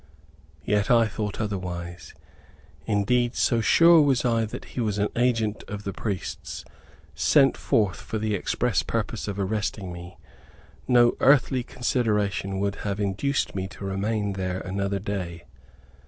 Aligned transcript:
Yet 0.65 0.89
I 0.89 1.05
thought 1.07 1.39
otherwise. 1.39 2.15
Indeed, 2.87 3.35
so 3.35 3.61
sure 3.61 4.01
was 4.01 4.25
I 4.25 4.45
that 4.45 4.65
he 4.73 4.81
was 4.81 4.97
an 4.97 5.09
agent 5.15 5.63
of 5.67 5.83
the 5.83 5.93
priests, 5.93 6.65
sent 7.13 7.55
forth 7.55 7.97
for 8.01 8.17
the 8.17 8.33
express 8.33 8.81
purpose 8.81 9.27
of 9.27 9.39
arresting 9.39 9.93
me, 9.93 10.17
no 10.87 11.15
earthly 11.19 11.61
consideration 11.61 12.59
would 12.59 12.77
have 12.77 12.99
induced 12.99 13.53
me 13.53 13.67
to 13.67 13.85
remain 13.85 14.33
there 14.33 14.61
another 14.61 14.97
day. 14.97 15.43